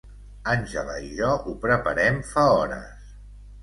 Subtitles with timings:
[0.53, 3.17] Angela i jo ho preparem fa hores.